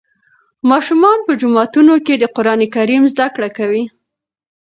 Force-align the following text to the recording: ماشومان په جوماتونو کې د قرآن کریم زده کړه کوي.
ماشومان 0.69 1.19
په 1.27 1.31
جوماتونو 1.41 1.93
کې 2.05 2.13
د 2.17 2.23
قرآن 2.35 2.61
کریم 2.75 3.03
زده 3.13 3.27
کړه 3.35 3.49
کوي. 3.57 3.83